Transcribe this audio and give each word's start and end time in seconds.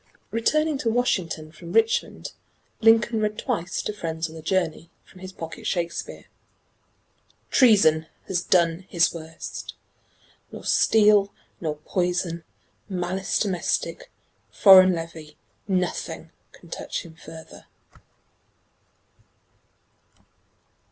Returning 0.31 0.79
to 0.79 0.89
Washington 0.89 1.51
from 1.51 1.73
Richmond, 1.73 2.31
Lincoln 2.79 3.19
read 3.21 3.37
twice 3.37 3.83
to 3.83 3.93
friends 3.93 4.27
on 4.27 4.33
the 4.33 4.41
journey, 4.41 4.89
from 5.05 5.19
his 5.19 5.31
pocket 5.31 5.67
Shakespeare: 5.67 6.25
Treason 7.51 8.07
has 8.27 8.41
done 8.41 8.87
his 8.89 9.13
worst; 9.13 9.75
nor 10.51 10.63
steel 10.65 11.31
nor 11.59 11.75
poison, 11.75 12.43
Malice 12.89 13.37
domestic, 13.37 14.09
foreign 14.49 14.93
levy, 14.95 15.37
nothing, 15.67 16.31
Can 16.51 16.69
touch 16.71 17.05
him 17.05 17.13
further. 17.13 17.67